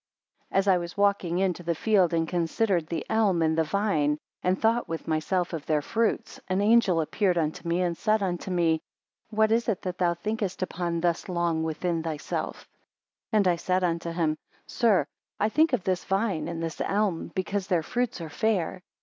AS 0.51 0.67
I 0.67 0.79
was 0.79 0.97
walking 0.97 1.37
into 1.37 1.61
the 1.61 1.75
field, 1.75 2.11
and 2.11 2.27
considered 2.27 2.87
the 2.87 3.05
elm 3.07 3.43
and 3.43 3.55
the 3.55 3.63
vine, 3.63 4.17
and 4.41 4.59
thought 4.59 4.89
with 4.89 5.07
myself 5.07 5.53
of 5.53 5.67
their 5.67 5.83
fruits, 5.83 6.39
an 6.47 6.59
angel 6.59 7.01
appeared 7.01 7.37
unto 7.37 7.67
me, 7.67 7.81
and 7.83 7.95
said 7.95 8.23
unto 8.23 8.49
me; 8.49 8.81
What 9.29 9.51
is 9.51 9.69
it 9.69 9.83
that 9.83 9.99
thou 9.99 10.15
thinkest 10.15 10.63
upon 10.63 11.01
thus 11.01 11.29
long 11.29 11.61
within 11.61 12.01
thyself? 12.01 12.67
2 13.29 13.29
And 13.37 13.47
I 13.47 13.57
said 13.57 13.83
unto 13.83 14.11
him, 14.11 14.39
Sir, 14.65 15.05
I 15.39 15.49
think 15.49 15.71
of 15.71 15.83
this 15.83 16.03
vine 16.03 16.47
and 16.47 16.63
this 16.63 16.81
elm 16.81 17.27
because 17.35 17.67
their 17.67 17.83
fruits 17.83 18.19
are 18.21 18.29
fair. 18.31 18.81